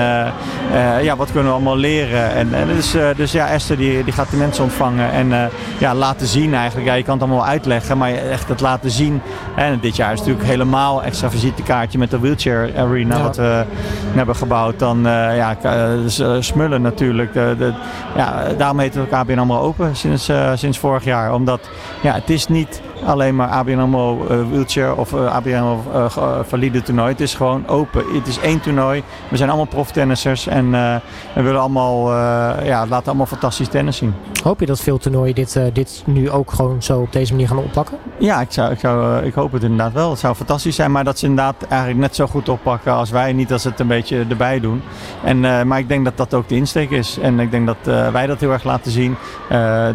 ja, 1.02 1.16
wat 1.16 1.32
kunnen 1.32 1.48
we 1.48 1.54
allemaal 1.54 1.78
leren? 1.78 2.32
En, 2.32 2.54
en 2.54 2.68
dus, 2.68 2.96
dus 3.16 3.32
ja, 3.32 3.48
Esther 3.48 3.78
die, 3.78 4.04
die 4.04 4.14
gaat 4.14 4.30
de 4.30 4.38
mensen 4.38 4.64
ontvangen 4.64 5.12
en 5.12 5.50
ja, 5.78 5.96
laten 5.96 6.28
zien 6.28 6.54
eigenlijk. 6.54 6.88
Ja, 6.88 6.94
je 6.94 7.04
kan 7.04 7.14
het 7.14 7.24
allemaal 7.24 7.46
uitleggen, 7.46 7.98
maar 7.98 8.14
echt 8.14 8.50
het 8.50 8.62
laten 8.62 8.92
zien. 8.92 9.22
En 9.56 9.80
dit 9.80 9.96
jaar 9.96 10.14
is 10.14 10.20
natuurlijk 10.20 10.48
helemaal 10.48 11.04
extra 11.04 11.30
visitekaartje 11.30 11.98
met 11.98 12.12
de 12.12 12.20
wheelchair 12.20 12.78
arena 12.78 13.18
ja. 13.18 13.24
wat 13.24 13.38
we 13.38 13.66
hebben 14.14 14.36
gebouwd 14.36 14.80
dan 14.80 15.00
ja, 15.04 15.58
uh, 15.66 16.40
smullen 16.40 16.82
natuurlijk. 16.82 17.34
De, 17.34 17.56
de, 17.58 17.74
ja, 18.16 18.44
daarom 18.58 18.80
heet 18.80 18.94
het 18.94 19.04
ook 19.04 19.12
ABN 19.12 19.38
AMRO 19.38 19.60
Open 19.60 19.96
sinds, 19.96 20.32
sinds 20.54 20.78
vorig 20.78 21.04
jaar. 21.04 21.34
Omdat 21.34 21.70
ja, 22.02 22.14
het 22.14 22.30
is 22.30 22.48
niet 22.48 22.82
alleen 23.06 23.36
maar 23.36 23.48
ABN 23.48 23.78
AMRO 23.78 24.28
wheelchair 24.50 24.96
of 24.96 25.14
ABN 25.14 25.54
AMRO 25.54 26.10
valide 26.44 26.82
toernooi. 26.82 27.12
Het 27.12 27.22
is 27.22 27.36
gewoon 27.36 27.68
open. 27.68 28.04
Het 28.14 28.28
is 28.28 28.40
één 28.40 28.60
toernooi. 28.60 29.04
We 29.30 29.38
zijn 29.38 29.50
allemaal 29.50 29.68
proftennissers 29.68 30.48
en 30.48 30.59
En 30.60 31.02
we 31.36 31.42
willen 31.42 31.60
allemaal, 31.60 32.10
ja, 32.64 32.88
laten 32.88 33.08
allemaal 33.08 33.26
fantastisch 33.26 33.68
tennis 33.68 33.98
zien. 33.98 34.14
Hoop 34.44 34.60
je 34.60 34.66
dat 34.66 34.80
veel 34.80 34.98
toernooien 34.98 35.36
dit, 35.36 35.60
dit 35.74 36.04
nu 36.06 36.30
ook 36.30 36.52
gewoon 36.52 36.84
zo 36.84 37.00
op 37.00 37.12
deze 37.12 37.32
manier 37.32 37.48
gaan 37.48 37.58
oppakken? 37.58 37.98
Ja, 38.18 38.42
ik, 38.42 38.52
zou, 38.52 38.72
ik, 38.72 38.80
zou, 38.80 39.26
ik 39.26 39.34
hoop 39.34 39.52
het 39.52 39.64
inderdaad 39.64 39.94
wel. 39.94 40.10
Het 40.10 40.20
zou 40.20 40.36
fantastisch 40.36 40.76
zijn, 40.76 40.92
maar 40.92 41.04
dat 41.04 41.20
ze 41.20 41.26
inderdaad 41.26 41.64
eigenlijk 41.70 42.02
net 42.02 42.16
zo 42.16 42.28
goed 42.28 42.50
oppakken 42.50 42.94
als 42.94 43.10
wij. 43.10 43.34
Niet 43.34 43.52
als 43.52 43.64
het 43.64 43.80
een 43.80 43.88
beetje 43.88 44.26
erbij 44.30 44.60
doen. 44.60 44.82
En, 45.24 45.40
maar 45.40 45.80
ik 45.80 45.88
denk 45.88 46.06
dat 46.06 46.18
dat 46.18 46.34
ook 46.34 46.50
de 46.50 46.56
insteek 46.56 46.90
is. 46.90 47.18
En 47.22 47.40
ik 47.40 47.52
denk 47.52 47.68
dat 47.68 48.12
wij 48.12 48.28
dat 48.28 48.40
heel 48.40 48.52
erg 48.52 48.64
laten 48.64 48.92
zien. 48.92 49.16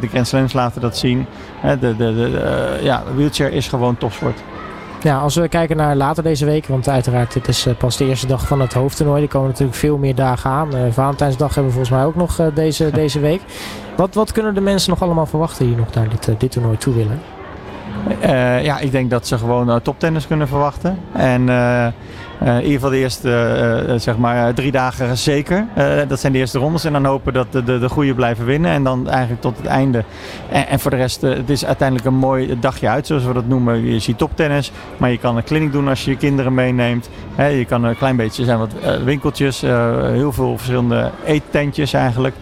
de 0.00 0.08
Grand 0.10 0.26
Slams 0.26 0.52
laten 0.52 0.80
dat 0.80 0.96
zien. 0.96 1.26
de, 1.62 1.78
de, 1.78 1.96
de, 1.96 2.78
ja, 2.82 3.02
wheelchair 3.14 3.52
is 3.52 3.68
gewoon 3.68 3.98
topsport. 3.98 4.42
Ja, 5.04 5.18
als 5.18 5.34
we 5.34 5.48
kijken 5.48 5.76
naar 5.76 5.96
later 5.96 6.22
deze 6.22 6.44
week, 6.44 6.66
want 6.66 6.88
uiteraard 6.88 7.32
dit 7.32 7.48
is 7.48 7.66
eh, 7.66 7.74
pas 7.74 7.96
de 7.96 8.06
eerste 8.06 8.26
dag 8.26 8.46
van 8.46 8.60
het 8.60 8.72
hoofdtoernooi. 8.72 9.22
Er 9.22 9.28
komen 9.28 9.48
natuurlijk 9.48 9.78
veel 9.78 9.98
meer 9.98 10.14
dagen 10.14 10.50
aan. 10.50 10.76
Uh, 10.76 10.80
Valentijnsdag 10.90 11.54
hebben 11.54 11.72
we 11.72 11.78
volgens 11.78 11.96
mij 11.96 12.04
ook 12.04 12.14
nog 12.14 12.40
uh, 12.40 12.46
deze, 12.54 12.90
deze 13.02 13.20
week. 13.20 13.40
Wat, 13.96 14.14
wat 14.14 14.32
kunnen 14.32 14.54
de 14.54 14.60
mensen 14.60 14.90
nog 14.90 15.02
allemaal 15.02 15.26
verwachten 15.26 15.66
die 15.66 15.76
nog 15.76 15.94
naar 15.94 16.08
dit, 16.08 16.40
dit 16.40 16.50
toernooi 16.50 16.76
toe 16.76 16.94
willen? 16.94 17.20
ja, 18.62 18.78
ik 18.78 18.90
denk 18.90 19.10
dat 19.10 19.26
ze 19.26 19.38
gewoon 19.38 19.82
toptennis 19.82 20.26
kunnen 20.26 20.48
verwachten. 20.48 20.98
En 21.12 21.48
in 22.40 22.56
ieder 22.56 22.72
geval 22.72 22.90
de 22.90 22.96
eerste 22.96 23.28
uh, 23.88 23.94
zeg 23.98 24.16
maar, 24.16 24.54
drie 24.54 24.72
dagen 24.72 25.16
zeker. 25.16 25.66
dat 26.08 26.20
zijn 26.20 26.32
de 26.32 26.38
eerste 26.38 26.58
rondes. 26.58 26.84
En 26.84 26.92
dan 26.92 27.04
hopen 27.04 27.32
dat 27.32 27.52
de, 27.52 27.64
de, 27.64 27.78
de 27.78 27.88
goede 27.88 28.14
blijven 28.14 28.44
winnen. 28.44 28.70
En 28.70 28.84
dan 28.84 29.08
eigenlijk 29.08 29.40
tot 29.40 29.56
het 29.56 29.66
einde. 29.66 30.04
En, 30.50 30.68
en 30.68 30.80
voor 30.80 30.90
de 30.90 30.96
rest, 30.96 31.20
het 31.20 31.50
is 31.50 31.64
uiteindelijk 31.64 32.08
een 32.08 32.14
mooi 32.14 32.58
dagje 32.60 32.88
uit, 32.88 33.06
zoals 33.06 33.24
we 33.24 33.32
dat 33.32 33.46
noemen. 33.46 33.84
Je 33.84 33.98
ziet 33.98 34.18
toptennis. 34.18 34.72
Maar 34.96 35.10
je 35.10 35.18
kan 35.18 35.36
een 35.36 35.44
kliniek 35.44 35.72
doen 35.72 35.88
als 35.88 36.04
je 36.04 36.10
je 36.10 36.16
kinderen 36.16 36.54
meeneemt. 36.54 37.08
je 37.36 37.64
kan 37.68 37.84
een 37.84 37.96
klein 37.96 38.16
beetje, 38.16 38.44
zijn 38.44 38.58
wat 38.58 38.72
winkeltjes. 39.04 39.60
heel 39.60 40.32
veel 40.32 40.56
verschillende 40.56 41.10
eettentjes 41.24 41.92
eigenlijk. 41.92 42.34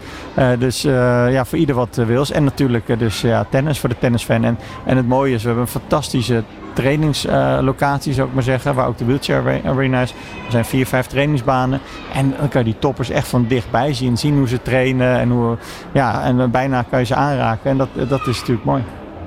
dus 0.59 0.81
ja, 0.81 1.45
voor 1.45 1.57
ieder 1.57 1.75
wat 1.75 1.95
wils. 1.95 2.31
En 2.31 2.43
natuurlijk 2.43 2.99
dus 2.99 3.21
ja, 3.21 3.45
tennis 3.49 3.79
voor 3.79 3.89
de 3.89 3.95
tennisfan. 3.99 4.43
En, 4.43 4.57
en 4.85 4.97
het 4.97 5.07
mooie 5.07 5.33
is, 5.33 5.41
we 5.41 5.47
hebben 5.47 5.65
een 5.65 5.81
fantastische 5.81 6.43
trainingslocatie, 6.73 8.13
zou 8.13 8.27
ik 8.27 8.33
maar 8.33 8.43
zeggen. 8.43 8.75
Waar 8.75 8.87
ook 8.87 8.97
de 8.97 9.05
wheelchair 9.05 9.61
arena 9.65 10.01
is. 10.01 10.11
Er 10.45 10.51
zijn 10.51 10.65
vier, 10.65 10.85
vijf 10.85 11.07
trainingsbanen. 11.07 11.79
En 12.13 12.33
dan 12.39 12.49
kan 12.49 12.63
je 12.63 12.71
die 12.71 12.79
toppers 12.79 13.09
echt 13.09 13.27
van 13.27 13.45
dichtbij 13.47 13.93
zien. 13.93 14.17
Zien 14.17 14.37
hoe 14.37 14.47
ze 14.47 14.61
trainen. 14.61 15.19
En, 15.19 15.29
hoe, 15.29 15.57
ja, 15.91 16.23
en 16.23 16.51
bijna 16.51 16.81
kan 16.89 16.99
je 16.99 17.05
ze 17.05 17.15
aanraken. 17.15 17.69
En 17.71 17.77
dat, 17.77 17.89
dat 18.09 18.27
is 18.27 18.39
natuurlijk 18.39 18.65
mooi. 18.65 18.83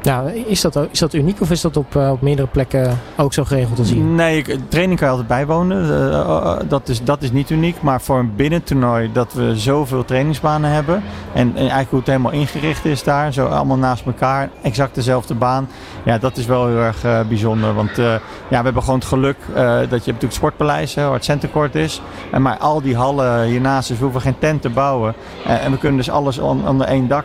Ja, 0.06 0.22
is 0.46 0.60
dat, 0.60 0.78
is 0.90 0.98
dat 0.98 1.12
uniek 1.12 1.40
of 1.40 1.50
is 1.50 1.60
dat 1.60 1.76
op, 1.76 1.94
uh, 1.94 2.10
op 2.10 2.20
meerdere 2.20 2.48
plekken 2.48 2.98
ook 3.16 3.32
zo 3.32 3.44
geregeld 3.44 3.76
te 3.76 3.84
zien? 3.84 4.14
Nee, 4.14 4.44
training 4.68 4.98
kan 4.98 5.08
je 5.08 5.14
altijd 5.14 5.28
bijwonen. 5.28 5.84
Uh, 5.86 6.56
dat, 6.68 6.88
is, 6.88 7.04
dat 7.04 7.22
is 7.22 7.32
niet 7.32 7.50
uniek. 7.50 7.82
Maar 7.82 8.00
voor 8.00 8.18
een 8.18 8.34
binnentoernooi 8.36 9.12
dat 9.12 9.32
we 9.32 9.58
zoveel 9.58 10.04
trainingsbanen 10.04 10.70
hebben. 10.70 11.02
En, 11.32 11.48
en, 11.48 11.56
eigenlijk 11.56 11.90
hoe 11.90 11.98
het 11.98 12.08
helemaal 12.08 12.32
ingericht 12.32 12.84
is 12.84 13.02
daar. 13.02 13.32
Zo 13.32 13.46
allemaal 13.46 13.76
naast 13.76 14.06
elkaar. 14.06 14.50
Exact 14.62 14.94
dezelfde 14.94 15.34
baan. 15.34 15.68
Ja, 16.04 16.18
dat 16.18 16.36
is 16.36 16.46
wel 16.46 16.66
heel 16.66 16.78
erg 16.78 17.26
bijzonder. 17.28 17.74
Want 17.74 17.96
ja, 17.96 18.20
we 18.48 18.54
hebben 18.54 18.82
gewoon 18.82 18.98
het 18.98 19.08
geluk 19.08 19.36
dat 19.54 19.54
je 19.90 19.90
natuurlijk 19.90 20.22
het 20.22 20.34
sportpaleis, 20.34 20.94
hè, 20.94 21.04
waar 21.04 21.12
het 21.12 21.24
centercourt 21.24 21.74
is. 21.74 22.00
En 22.32 22.42
maar 22.42 22.58
al 22.58 22.82
die 22.82 22.96
hallen 22.96 23.42
hiernaast, 23.42 23.88
dus 23.88 23.98
we 23.98 24.02
hoeven 24.02 24.20
geen 24.20 24.38
tent 24.38 24.62
te 24.62 24.70
bouwen. 24.70 25.14
en 25.46 25.70
we 25.70 25.78
kunnen 25.78 25.96
dus 25.98 26.10
alles 26.10 26.38
onder 26.38 26.86
één 26.86 27.08
dak 27.08 27.24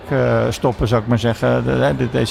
stoppen, 0.50 0.88
zou 0.88 1.02
ik 1.02 1.08
maar 1.08 1.20
zeggen. 1.20 1.64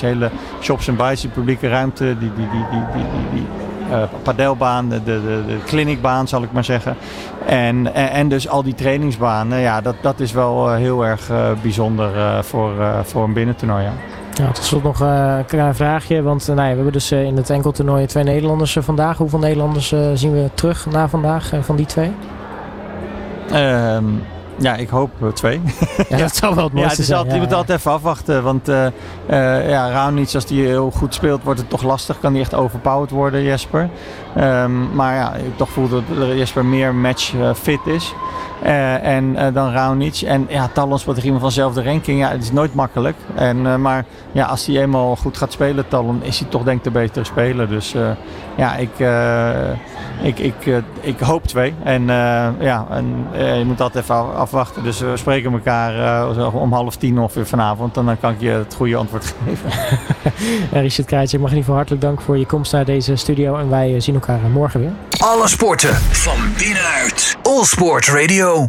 Hele 0.01 0.31
shops 0.61 0.89
en 0.89 0.97
bites, 0.97 1.21
die 1.21 1.31
publieke 1.31 1.69
ruimte, 1.69 2.05
die, 2.05 2.33
die, 2.37 2.49
die, 2.51 2.65
die, 2.71 2.83
die, 2.93 3.23
die 3.33 3.47
uh, 3.91 4.03
padelbaan, 4.23 4.89
de, 4.89 5.05
de, 5.05 5.21
de 5.47 5.59
clinicbaan 5.67 6.29
zal 6.29 6.43
ik 6.43 6.53
maar 6.53 6.65
zeggen. 6.65 6.97
En, 7.47 7.95
en, 7.95 8.11
en, 8.11 8.29
dus 8.29 8.49
al 8.49 8.63
die 8.63 8.75
trainingsbanen, 8.75 9.59
ja, 9.59 9.81
dat, 9.81 9.95
dat 10.01 10.21
is 10.21 10.33
wel 10.33 10.71
uh, 10.71 10.77
heel 10.77 11.07
erg 11.07 11.31
uh, 11.31 11.37
bijzonder 11.63 12.45
voor, 12.45 12.73
voor 13.03 13.25
een 13.25 13.33
binnentoernooi. 13.33 13.83
Ja. 13.85 13.93
Ja, 14.35 14.51
tot 14.51 14.65
slot 14.65 14.83
nog 14.83 15.01
een 15.01 15.45
klein 15.47 15.75
vraagje. 15.75 16.23
Want 16.23 16.47
nou 16.47 16.61
ja, 16.61 16.69
we 16.69 16.75
hebben 16.75 16.93
dus 16.93 17.13
in 17.13 17.37
het 17.37 17.51
enkeltoernooi 17.51 18.07
twee 18.07 18.25
Nederlanders 18.25 18.77
vandaag. 18.81 19.17
Hoeveel 19.17 19.39
Nederlanders 19.39 19.95
zien 20.15 20.33
we 20.33 20.51
terug 20.55 20.87
na 20.87 21.09
vandaag 21.09 21.53
van 21.61 21.77
die 21.77 21.87
twee? 21.87 22.13
Um, 23.55 24.23
ja, 24.61 24.77
ik 24.77 24.89
hoop 24.89 25.11
eh, 25.23 25.29
twee. 25.29 25.61
Ja, 26.09 26.17
dat 26.17 26.37
zou 26.37 26.55
wel 26.55 26.65
het 26.65 26.73
mooiste 26.73 26.93
ja, 26.93 26.99
het 26.99 27.07
zijn. 27.07 27.19
Altijd, 27.19 27.37
je 27.37 27.43
moet 27.43 27.53
altijd 27.53 27.79
even 27.79 27.93
afwachten. 27.93 28.43
Want 28.43 28.69
uh, 28.69 28.87
uh, 29.31 29.69
ja, 29.69 29.91
Raonic, 29.91 30.35
als 30.35 30.47
die 30.47 30.67
heel 30.67 30.91
goed 30.91 31.15
speelt, 31.15 31.43
wordt 31.43 31.61
het 31.61 31.69
toch 31.69 31.83
lastig. 31.83 32.21
Kan 32.21 32.33
die 32.33 32.43
echt 32.43 32.55
overpowered 32.55 33.11
worden, 33.11 33.43
Jesper. 33.43 33.89
Um, 34.39 34.95
maar 34.95 35.15
ja, 35.15 35.35
ik 35.35 35.57
toch 35.57 35.69
voel 35.69 35.89
dat 35.89 36.03
Jesper 36.35 36.65
meer 36.65 36.95
match 36.95 37.35
fit 37.55 37.87
is. 37.87 38.15
Uh, 38.65 39.05
en 39.05 39.25
uh, 39.25 39.47
dan 39.53 39.73
Raonic. 39.73 40.21
En 40.21 40.47
ja, 40.49 40.69
Talon 40.73 40.99
speelt 40.99 41.19
iemand 41.19 41.41
van 41.41 41.49
dezelfde 41.49 41.83
ranking. 41.83 42.19
Ja, 42.21 42.31
het 42.31 42.43
is 42.43 42.53
nooit 42.53 42.75
makkelijk. 42.75 43.17
En, 43.35 43.57
uh, 43.57 43.77
maar 43.77 44.05
ja, 44.33 44.47
als 44.47 44.67
hij 44.67 44.83
eenmaal 44.83 45.17
goed 45.17 45.37
gaat 45.37 45.53
spelen, 45.53 45.89
Talon, 45.89 46.23
is 46.23 46.39
hij 46.39 46.49
toch 46.49 46.63
denk 46.63 46.79
ik 46.79 46.85
de 46.85 46.91
betere 46.91 47.25
speler. 47.25 47.69
Dus 47.69 47.95
ja, 48.57 48.77
ik, 48.77 48.91
ik, 50.23 50.39
ik, 50.39 50.83
ik 51.01 51.21
hoop 51.21 51.47
twee. 51.47 51.75
En 51.83 52.07
ja, 52.59 52.87
en, 52.91 53.27
je 53.33 53.65
moet 53.67 53.81
altijd 53.81 54.05
even 54.05 54.35
afwachten. 54.51 54.83
Dus 54.83 55.01
we 55.01 55.17
spreken 55.17 55.53
elkaar 55.53 56.53
om 56.53 56.73
half 56.73 56.97
tien 56.97 57.19
ongeveer 57.19 57.47
vanavond. 57.47 57.97
En 57.97 58.05
dan 58.05 58.21
kan 58.21 58.33
ik 58.33 58.41
je 58.41 58.49
het 58.49 58.75
goede 58.75 58.97
antwoord 58.97 59.35
geven. 59.47 59.71
Richard 60.83 61.07
Krijtje, 61.07 61.39
mag 61.39 61.51
in 61.51 61.57
ieder 61.57 61.65
geval 61.65 61.75
hartelijk 61.75 62.03
dank 62.03 62.21
voor 62.21 62.39
je 62.39 62.47
komst 62.47 62.73
naar 62.73 62.85
deze 62.85 63.17
studio. 63.17 63.57
En 63.57 63.71
wij 63.71 64.01
zien 64.01 64.15
elkaar 64.15 64.41
morgen 64.53 64.81
weer. 64.81 64.93
Alle 65.19 65.49
sporten 65.49 65.95
van 65.95 66.39
binnenuit. 66.59 67.37
All 67.43 67.65
Sport 67.65 68.09
Radio. 68.09 68.69